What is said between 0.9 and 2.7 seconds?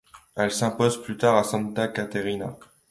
plus tard à Santa Caterina.